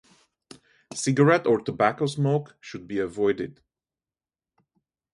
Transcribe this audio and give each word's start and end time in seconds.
Cigarette 0.95 1.45
or 1.45 1.61
tobacco 1.61 2.07
smoke 2.07 2.57
should 2.59 2.87
be 2.87 2.97
avoided. 2.97 3.61